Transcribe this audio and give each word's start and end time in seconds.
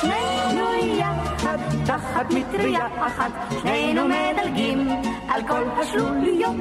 שנינו 0.00 0.74
יחד, 0.74 1.58
תחת 1.86 2.26
מטריה 2.30 2.86
אחת, 3.06 3.30
שנינו 3.62 4.02
מדלגים 4.04 4.88
על 5.28 5.48
כל 5.48 5.64
השלוליות. 5.70 6.56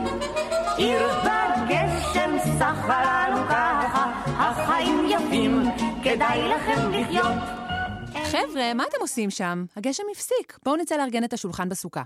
עיר 0.78 1.08
בגשם 1.08 2.36
סחה 2.60 3.04
לנו 3.04 3.48
ככה, 3.50 4.12
החיים 4.26 5.06
יפים, 5.10 5.64
כדאי 6.04 6.50
לכם 6.50 6.92
לחיות. 6.92 7.58
חבר'ה, 8.32 8.74
מה 8.74 8.84
אתם 8.90 8.98
עושים 9.00 9.30
שם? 9.30 9.66
הגשם 9.76 10.04
הפסיק. 10.12 10.58
בואו 10.66 10.76
נצא 10.76 10.96
לארגן 10.98 11.24
את 11.24 11.34
השולחן 11.34 11.70
בסוכה. 11.70 12.02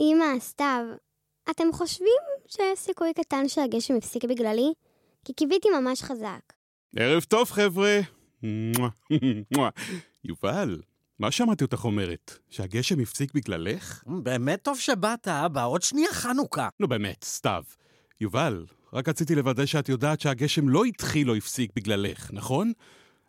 אמא, 0.00 0.38
סתיו, 0.38 0.84
אתם 1.52 1.72
חושבים 1.72 2.22
שיש 2.48 2.78
סיכוי 2.78 3.12
קטן 3.14 3.48
שהגשם 3.48 3.94
הפסיק 3.96 4.24
בגללי? 4.24 4.72
כי 5.24 5.32
קיוויתי 5.32 5.68
ממש 5.80 6.02
חזק. 6.02 6.52
ערב 6.96 7.22
טוב, 7.22 7.50
חבר'ה. 7.50 8.00
יובל, 10.24 10.80
מה 11.18 11.30
שמעתי 11.30 11.64
אותך 11.64 11.84
אומרת? 11.84 12.38
שהגשם 12.50 13.00
הפסיק 13.00 13.34
בגללך? 13.34 14.04
באמת 14.06 14.62
טוב 14.62 14.78
שבאת, 14.78 15.28
אבא, 15.28 15.66
עוד 15.66 15.82
שנייה 15.82 16.12
חנוכה. 16.12 16.68
נו 16.80 16.88
באמת, 16.88 17.24
סתיו. 17.24 17.62
יובל, 18.20 18.66
רק 18.92 19.08
רציתי 19.08 19.34
לוודא 19.34 19.66
שאת 19.66 19.88
יודעת 19.88 20.20
שהגשם 20.20 20.68
לא 20.68 20.84
התחיל 20.84 21.30
או 21.30 21.34
הפסיק 21.34 21.70
בגללך, 21.76 22.30
נכון? 22.32 22.72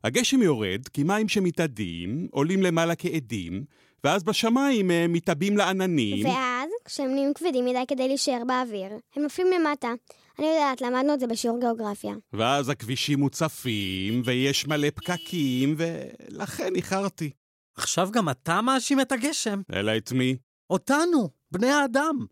הגשם 0.04 0.42
יורד 0.42 0.88
כי 0.94 1.04
מים 1.04 1.30
שמתאדים 1.30 2.28
עולים 2.32 2.64
למעלה 2.64 2.96
כעדים, 2.96 3.64
ואז 4.04 4.24
בשמיים 4.24 4.92
הם 4.92 5.14
מתעבים 5.14 5.58
לעננים. 5.58 6.26
ואז, 6.26 6.63
כשהם 6.86 7.12
נהיים 7.14 7.34
כבדים 7.34 7.66
מדי 7.66 7.84
כדי 7.88 8.08
להישאר 8.08 8.42
באוויר, 8.48 8.90
הם 9.16 9.24
נופלים 9.24 9.48
למטה. 9.52 9.94
אני 10.40 10.48
יודעת, 10.48 10.82
למדנו 10.82 11.14
את 11.14 11.20
זה 11.20 11.28
בשיעור 11.28 11.60
גיאוגרפיה. 11.60 12.14
ואז 12.34 12.70
הכבישים 12.70 13.20
מוצפים, 13.20 14.22
ויש 14.26 14.68
מלא 14.68 14.88
פקקים, 14.96 15.76
ולכן 15.78 16.76
איחרתי. 16.76 17.32
עכשיו 17.76 18.10
גם 18.12 18.30
אתה 18.30 18.62
מאשים 18.62 19.00
את 19.00 19.12
הגשם. 19.12 19.62
אלא 19.74 19.98
את 19.98 20.12
מי? 20.12 20.38
אותנו, 20.70 21.30
בני 21.52 21.70
האדם. 21.70 22.26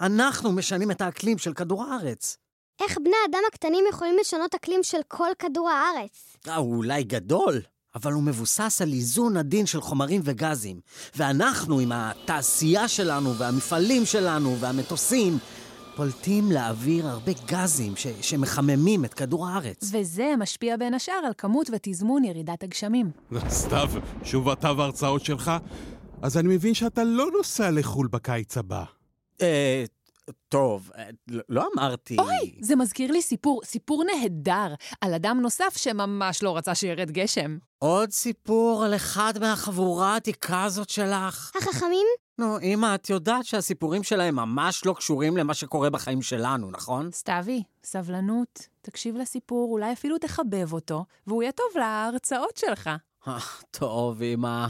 אנחנו 0.00 0.52
משנים 0.52 0.90
את 0.90 1.00
האקלים 1.00 1.38
של 1.38 1.54
כדור 1.54 1.84
הארץ. 1.84 2.36
איך 2.80 2.98
בני 2.98 3.16
האדם 3.24 3.40
הקטנים 3.48 3.84
יכולים 3.90 4.16
לשנות 4.20 4.54
אקלים 4.54 4.82
של 4.82 4.98
כל 5.08 5.30
כדור 5.38 5.70
הארץ? 5.70 6.36
אה, 6.48 6.56
הוא 6.56 6.76
אולי 6.76 7.04
גדול, 7.04 7.60
אבל 7.94 8.12
הוא 8.12 8.22
מבוסס 8.22 8.82
על 8.82 8.92
איזון 8.92 9.36
עדין 9.36 9.66
של 9.66 9.80
חומרים 9.80 10.20
וגזים. 10.24 10.80
ואנחנו, 11.16 11.78
עם 11.80 11.92
התעשייה 11.94 12.88
שלנו, 12.88 13.34
והמפעלים 13.38 14.06
שלנו, 14.06 14.56
והמטוסים, 14.60 15.38
פולטים 15.96 16.52
לאוויר 16.52 17.06
הרבה 17.08 17.32
גזים 17.46 17.96
ש- 17.96 18.06
שמחממים 18.20 19.04
את 19.04 19.14
כדור 19.14 19.48
הארץ. 19.48 19.90
וזה 19.92 20.34
משפיע 20.38 20.76
בין 20.76 20.94
השאר 20.94 21.14
על 21.26 21.32
כמות 21.38 21.70
ותזמון 21.72 22.24
ירידת 22.24 22.62
הגשמים. 22.62 23.10
סתיו, 23.48 23.90
שוב 24.24 24.48
אתה 24.48 24.72
וההרצאות 24.72 25.24
שלך? 25.24 25.52
אז 26.22 26.36
אני 26.38 26.48
מבין 26.54 26.74
שאתה 26.74 27.04
לא 27.04 27.26
נוסע 27.36 27.70
לחו"ל 27.70 28.06
בקיץ 28.06 28.56
הבא. 28.56 28.84
אה, 29.42 29.84
טוב, 30.48 30.90
אה, 30.98 31.04
לא- 31.28 31.42
לא 31.48 31.68
אמרתי... 31.74 32.16
אוי, 32.18 32.54
זה 32.60 32.76
מזכיר 32.76 33.12
לי 33.12 33.22
סיפור, 33.22 33.60
סיפור 33.64 34.04
נהדר, 34.04 34.74
על 35.00 35.14
אדם 35.14 35.40
נוסף 35.40 35.76
שממש 35.76 36.42
לא 36.42 36.56
רצה 36.56 36.74
שירד 36.74 37.10
גשם. 37.10 37.58
עוד 37.78 38.10
סיפור 38.10 38.84
על 38.84 38.94
אחד 38.96 39.34
מהחבורה 39.40 40.12
העתיקה 40.12 40.64
הזאת 40.64 40.90
שלך. 40.90 41.52
החכמים? 41.56 42.06
נו, 42.38 42.60
אמא, 42.60 42.94
את 42.94 43.10
יודעת 43.10 43.44
שהסיפורים 43.44 44.02
שלהם 44.02 44.36
ממש 44.36 44.86
לא 44.86 44.92
קשורים 44.92 45.36
למה 45.36 45.54
שקורה 45.54 45.90
בחיים 45.90 46.22
שלנו, 46.22 46.70
נכון? 46.70 47.10
סתיוי, 47.12 47.62
סבלנות, 47.84 48.68
תקשיב 48.82 49.16
לסיפור, 49.16 49.72
אולי 49.72 49.92
אפילו 49.92 50.18
תחבב 50.18 50.72
אותו, 50.72 51.04
והוא 51.26 51.42
יהיה 51.42 51.52
טוב 51.52 51.66
להרצאות 51.74 52.56
שלך. 52.56 52.90
אה, 53.28 53.38
טוב, 53.70 54.22
אמא. 54.22 54.66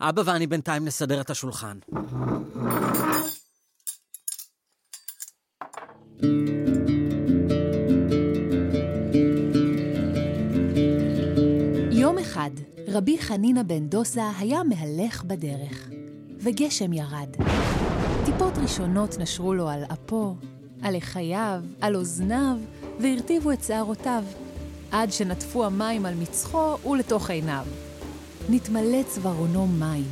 אבא 0.00 0.22
ואני 0.24 0.46
בינתיים 0.46 0.84
נסדר 0.84 1.20
את 1.20 1.30
השולחן. 1.30 1.78
רבי 12.92 13.18
חנינא 13.18 13.62
בן 13.62 13.86
דוסה 13.88 14.30
היה 14.38 14.62
מהלך 14.62 15.24
בדרך, 15.24 15.88
וגשם 16.38 16.92
ירד. 16.92 17.28
טיפות 18.24 18.58
ראשונות 18.62 19.18
נשרו 19.18 19.54
לו 19.54 19.68
על 19.68 19.84
אפו, 19.92 20.34
על 20.82 20.96
לחייו, 20.96 21.62
על 21.80 21.96
אוזניו, 21.96 22.56
והרטיבו 23.00 23.52
את 23.52 23.64
שערותיו, 23.64 24.24
עד 24.90 25.12
שנטפו 25.12 25.64
המים 25.64 26.06
על 26.06 26.14
מצחו 26.14 26.76
ולתוך 26.90 27.30
עיניו. 27.30 27.64
נתמלא 28.48 29.02
צווארונו 29.08 29.66
מים, 29.66 30.08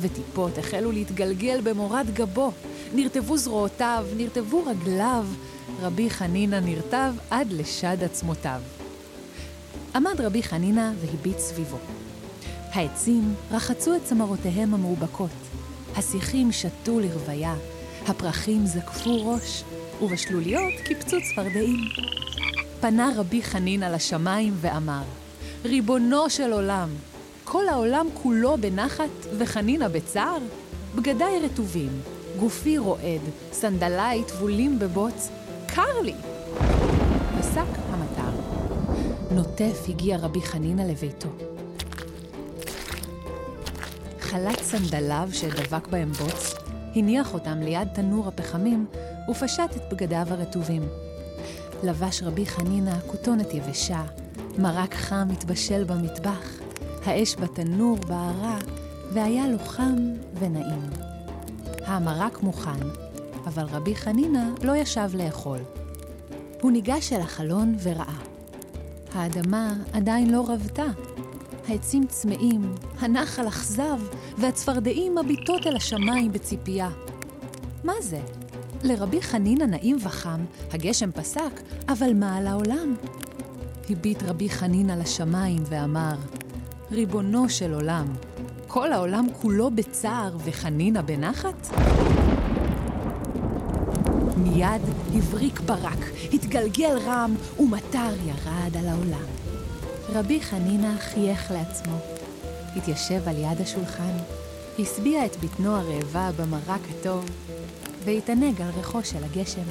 וטיפות 0.00 0.58
החלו 0.58 0.92
להתגלגל 0.92 1.60
במורד 1.64 2.06
גבו. 2.14 2.52
נרטבו 2.94 3.36
זרועותיו, 3.36 4.06
נרטבו 4.16 4.64
רגליו, 4.66 5.26
רבי 5.80 6.10
חנינא 6.10 6.60
נרטב 6.60 7.14
עד 7.30 7.52
לשד 7.52 8.04
עצמותיו. 8.04 8.60
עמד 9.94 10.20
רבי 10.20 10.42
חנינא 10.42 10.90
והביט 11.00 11.38
סביבו. 11.38 11.78
העצים 12.72 13.34
רחצו 13.50 13.96
את 13.96 14.04
צמרותיהם 14.04 14.74
המאובקות, 14.74 15.30
השיחים 15.96 16.52
שתו 16.52 17.00
לרוויה, 17.00 17.54
הפרחים 18.06 18.66
זקפו 18.66 19.32
ראש, 19.32 19.64
ובשלוליות 20.02 20.72
קיפצו 20.84 21.16
צפרדעים. 21.30 21.78
פנה 22.80 23.10
רבי 23.16 23.42
חנינא 23.42 23.84
לשמיים 23.84 24.54
ואמר, 24.56 25.02
ריבונו 25.64 26.30
של 26.30 26.52
עולם, 26.52 26.88
כל 27.44 27.68
העולם 27.68 28.06
כולו 28.14 28.56
בנחת 28.60 29.26
וחנינא 29.38 29.88
בצער? 29.88 30.38
בגדיי 30.94 31.40
רטובים, 31.44 32.00
גופי 32.40 32.78
רועד, 32.78 33.20
סנדליי 33.52 34.24
טבולים 34.24 34.78
בבוץ, 34.78 35.28
קר 35.66 36.00
לי. 36.02 36.14
פסק 37.40 37.78
המטר. 37.90 38.30
נוטף 39.30 39.84
הגיע 39.88 40.16
רבי 40.16 40.42
חנינא 40.42 40.82
לביתו. 40.82 41.49
חלץ 44.30 44.62
סנדליו 44.62 45.28
שדבק 45.32 45.88
בהם 45.88 46.12
בוץ, 46.12 46.54
הניח 46.96 47.34
אותם 47.34 47.58
ליד 47.58 47.88
תנור 47.94 48.28
הפחמים 48.28 48.86
ופשט 49.30 49.76
את 49.76 49.92
בגדיו 49.92 50.26
הרטובים. 50.30 50.82
לבש 51.82 52.22
רבי 52.22 52.46
חנינא 52.46 52.94
כותונת 53.06 53.54
יבשה, 53.54 54.02
מרק 54.58 54.94
חם 54.94 55.28
התבשל 55.32 55.84
במטבח, 55.84 56.60
האש 57.04 57.36
בתנור 57.36 57.96
בערה, 57.96 58.58
והיה 59.12 59.48
לו 59.48 59.58
חם 59.58 59.96
ונעים. 60.34 60.90
המרק 61.84 62.42
מוכן, 62.42 62.80
אבל 63.46 63.64
רבי 63.64 63.96
חנינא 63.96 64.44
לא 64.62 64.76
ישב 64.76 65.10
לאכול. 65.14 65.58
הוא 66.62 66.72
ניגש 66.72 67.12
אל 67.12 67.20
החלון 67.20 67.76
וראה. 67.82 68.18
האדמה 69.14 69.72
עדיין 69.92 70.30
לא 70.30 70.44
רבתה. 70.48 70.86
העצים 71.68 72.06
צמאים, 72.06 72.74
הנחל 72.98 73.48
אכזב, 73.48 74.00
והצפרדעים 74.38 75.14
מביטות 75.24 75.66
אל 75.66 75.76
השמיים 75.76 76.32
בציפייה. 76.32 76.90
מה 77.84 77.92
זה? 78.00 78.20
לרבי 78.82 79.22
חנינא 79.22 79.64
נעים 79.64 79.96
וחם, 80.02 80.40
הגשם 80.72 81.12
פסק, 81.12 81.60
אבל 81.88 82.12
מה 82.14 82.36
על 82.36 82.46
העולם? 82.46 82.94
הביט 83.90 84.22
רבי 84.22 84.50
חנינא 84.50 84.92
לשמיים 84.92 85.62
ואמר, 85.64 86.14
ריבונו 86.92 87.48
של 87.48 87.74
עולם, 87.74 88.06
כל 88.66 88.92
העולם 88.92 89.26
כולו 89.42 89.70
בצער 89.70 90.36
וחנינא 90.44 91.00
בנחת? 91.00 91.68
מיד 94.36 94.82
הבריק 95.14 95.60
ברק, 95.60 96.10
התגלגל 96.32 96.98
רם, 97.06 97.34
ומטר 97.60 98.12
ירד 98.26 98.76
על 98.76 98.88
העולם. 98.88 99.26
רבי 100.08 100.40
חנינא 100.40 100.98
חייך 100.98 101.50
לעצמו, 101.50 101.98
התיישב 102.76 103.28
על 103.28 103.36
יד 103.36 103.60
השולחן, 103.60 104.16
השביע 104.78 105.26
את 105.26 105.36
בטנו 105.36 105.76
הרעבה 105.76 106.30
במרק 106.38 106.80
הטוב, 106.90 107.24
והתענג 108.04 108.60
על 108.60 108.70
ריחו 108.76 109.04
של 109.04 109.24
הגשם. 109.24 109.64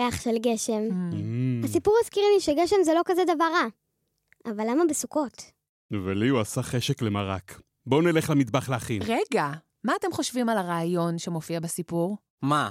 ריח 0.00 0.20
של 0.22 0.38
גשם. 0.38 0.82
Mm. 0.90 1.64
הסיפור 1.64 1.96
הזכיר 2.02 2.22
לי 2.34 2.40
שגשם 2.40 2.76
זה 2.84 2.94
לא 2.94 3.00
כזה 3.04 3.22
דבר 3.24 3.44
רע. 3.44 3.66
אבל 4.46 4.64
למה 4.70 4.82
בסוכות? 4.90 5.42
ולי 5.90 6.28
הוא 6.28 6.40
עשה 6.40 6.62
חשק 6.62 7.02
למרק. 7.02 7.60
בואו 7.86 8.00
נלך 8.02 8.30
למטבח 8.30 8.68
להכין. 8.68 9.02
רגע, 9.02 9.50
מה 9.84 9.92
אתם 10.00 10.12
חושבים 10.12 10.48
על 10.48 10.58
הרעיון 10.58 11.18
שמופיע 11.18 11.60
בסיפור? 11.60 12.16
מה? 12.42 12.70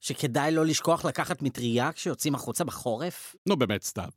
שכדאי 0.00 0.52
לא 0.52 0.66
לשכוח 0.66 1.04
לקחת 1.04 1.42
מטריה 1.42 1.92
כשיוצאים 1.92 2.34
החוצה 2.34 2.64
בחורף? 2.64 3.36
נו 3.46 3.56
באמת, 3.56 3.82
סתיו. 3.82 4.08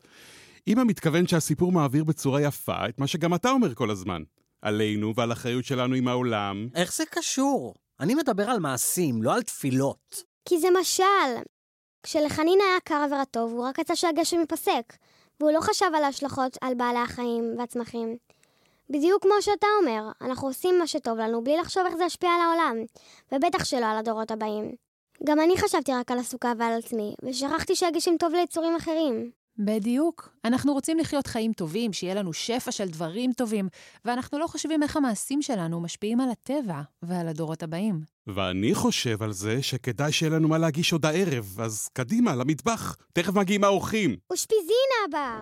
אמא 0.67 0.83
מתכוון 0.83 1.27
שהסיפור 1.27 1.71
מעביר 1.71 2.03
בצורה 2.03 2.41
יפה 2.41 2.89
את 2.89 2.99
מה 2.99 3.07
שגם 3.07 3.33
אתה 3.33 3.49
אומר 3.49 3.75
כל 3.75 3.89
הזמן. 3.91 4.23
עלינו 4.61 5.15
ועל 5.15 5.31
אחריות 5.31 5.65
שלנו 5.65 5.95
עם 5.95 6.07
העולם. 6.07 6.67
איך 6.75 6.93
זה 6.93 7.03
קשור? 7.05 7.73
אני 7.99 8.15
מדבר 8.15 8.49
על 8.49 8.59
מעשים, 8.59 9.23
לא 9.23 9.35
על 9.35 9.41
תפילות. 9.41 10.23
כי 10.45 10.59
זה 10.59 10.67
משל. 10.79 11.41
כשלחנין 12.03 12.59
היה 12.61 12.79
קר 12.83 13.05
ורטוב, 13.11 13.51
הוא 13.51 13.65
רק 13.65 13.79
רצה 13.79 13.95
שהגשם 13.95 14.39
ייפסק, 14.39 14.93
והוא 15.39 15.51
לא 15.51 15.61
חשב 15.61 15.85
על 15.95 16.03
ההשלכות 16.03 16.57
על 16.61 16.73
בעלי 16.73 16.99
החיים 16.99 17.55
והצמחים. 17.57 18.17
בדיוק 18.89 19.21
כמו 19.23 19.41
שאתה 19.41 19.67
אומר, 19.81 20.11
אנחנו 20.21 20.47
עושים 20.47 20.79
מה 20.79 20.87
שטוב 20.87 21.17
לנו 21.17 21.43
בלי 21.43 21.57
לחשוב 21.57 21.83
איך 21.85 21.95
זה 21.95 22.03
ישפיע 22.03 22.29
על 22.29 22.41
העולם, 22.41 22.77
ובטח 23.31 23.65
שלא 23.65 23.85
על 23.85 23.97
הדורות 23.97 24.31
הבאים. 24.31 24.71
גם 25.23 25.39
אני 25.39 25.57
חשבתי 25.57 25.91
רק 25.93 26.11
על 26.11 26.17
הסוכה 26.19 26.53
ועל 26.57 26.79
עצמי, 26.79 27.15
ושכחתי 27.23 27.75
שהגשם 27.75 28.17
טוב 28.19 28.33
ליצורים 28.33 28.75
אחרים. 28.75 29.31
בדיוק. 29.57 30.29
אנחנו 30.45 30.73
רוצים 30.73 30.97
לחיות 30.97 31.27
חיים 31.27 31.53
טובים, 31.53 31.93
שיהיה 31.93 32.13
לנו 32.13 32.33
שפע 32.33 32.71
של 32.71 32.87
דברים 32.87 33.33
טובים, 33.33 33.69
ואנחנו 34.05 34.39
לא 34.39 34.47
חושבים 34.47 34.83
איך 34.83 34.97
המעשים 34.97 35.41
שלנו 35.41 35.81
משפיעים 35.81 36.21
על 36.21 36.29
הטבע 36.29 36.81
ועל 37.03 37.27
הדורות 37.27 37.63
הבאים. 37.63 37.99
ואני 38.27 38.75
חושב 38.75 39.23
על 39.23 39.31
זה 39.31 39.63
שכדאי 39.63 40.11
שיהיה 40.11 40.31
לנו 40.31 40.47
מה 40.47 40.57
להגיש 40.57 40.93
עוד 40.93 41.05
הערב, 41.05 41.57
אז 41.59 41.89
קדימה, 41.93 42.35
למטבח. 42.35 42.95
תכף 43.13 43.33
מגיעים 43.33 43.63
האורחים. 43.63 44.15
אושפיזין, 44.29 44.89
אבא! 45.09 45.39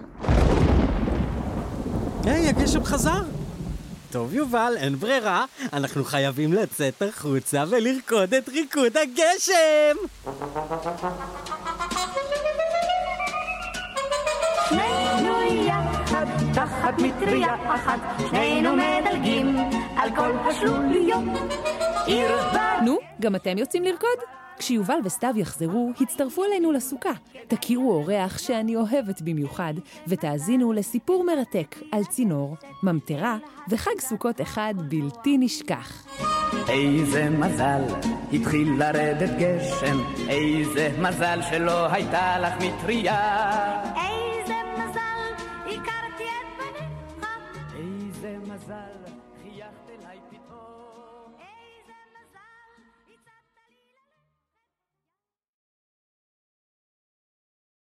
היי, 2.25 2.50
הגשם 2.50 2.83
חזר! 2.83 3.21
טוב, 4.12 4.33
יובל, 4.33 4.74
אין 4.77 4.95
ברירה, 4.95 5.45
אנחנו 5.74 6.04
חייבים 6.04 6.54
לצאת 6.54 7.01
החוצה 7.01 7.63
ולרקוד 7.69 8.33
את 8.33 8.50
ריקוד 8.50 8.98
הגשם! 8.98 9.98
שנינו 14.69 15.42
יחד, 15.68 16.25
תחת 16.54 16.94
מטריה 17.01 17.56
אחת, 17.75 18.00
שנינו 18.30 18.69
מדלגים 18.75 19.57
על 19.98 20.15
כל 20.15 20.31
השלוליות. 20.38 21.24
נו, 22.86 22.98
גם 23.21 23.36
אתם 23.36 23.57
יוצאים 23.57 23.83
לרקוד? 23.83 24.19
כשיובל 24.57 24.98
וסתיו 25.04 25.33
יחזרו, 25.36 25.92
הצטרפו 26.01 26.44
אלינו 26.44 26.71
לסוכה. 26.71 27.12
תכירו 27.48 27.92
אורח 27.92 28.38
שאני 28.38 28.75
אוהבת 28.75 29.21
במיוחד, 29.21 29.74
ותאזינו 30.07 30.74
לסיפור 30.74 31.24
מרתק 31.24 31.75
על 31.92 32.04
צינור, 32.06 32.56
ממטרה 32.83 33.38
וחג 33.69 34.00
סוכות 34.00 34.42
אחד 34.42 34.74
בלתי 34.77 35.38
נשכח. 35.38 36.06
איזה 36.69 37.30
מזל, 37.30 37.81
התחיל 38.33 38.74
לרדת 38.77 39.30
גשם, 39.39 39.98
איזה 40.30 40.92
מזל 41.00 41.39
שלא 41.50 41.92
הייתה 41.94 42.39
לך 42.39 42.54
מטריה. 42.60 43.92